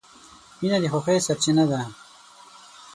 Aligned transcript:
•مینه 0.59 0.77
د 0.81 0.85
خوښۍ 0.93 1.17
سرچینه 1.27 1.63
ده. 1.71 1.81